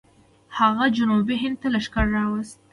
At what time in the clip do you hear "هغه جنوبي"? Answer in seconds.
0.57-1.35